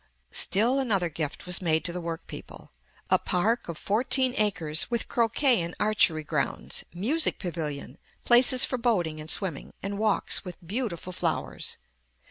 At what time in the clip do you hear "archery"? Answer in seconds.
5.79-6.23